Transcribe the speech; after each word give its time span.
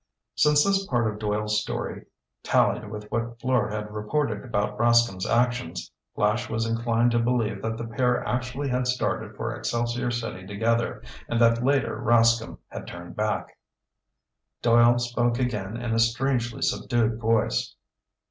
Since 0.33 0.63
this 0.65 0.83
part 0.87 1.05
of 1.07 1.19
Doyle's 1.19 1.61
story 1.61 2.07
tallied 2.41 2.89
with 2.89 3.03
what 3.11 3.39
Fleur 3.39 3.69
had 3.69 3.93
reported 3.93 4.43
about 4.43 4.75
Rascomb's 4.79 5.27
actions, 5.27 5.91
Flash 6.15 6.49
was 6.49 6.65
inclined 6.65 7.11
to 7.11 7.19
believe 7.19 7.61
that 7.61 7.77
the 7.77 7.85
pair 7.85 8.27
actually 8.27 8.67
had 8.69 8.87
started 8.87 9.35
for 9.35 9.55
Excelsior 9.55 10.09
City 10.09 10.47
together, 10.47 11.03
and 11.29 11.39
that 11.39 11.63
later 11.63 12.01
Rascomb 12.03 12.57
had 12.69 12.87
turned 12.87 13.15
back. 13.15 13.55
Doyle 14.63 14.97
spoke 14.97 15.37
again 15.37 15.77
in 15.77 15.93
a 15.93 15.99
strangely 15.99 16.63
subdued 16.63 17.19
voice. 17.19 17.75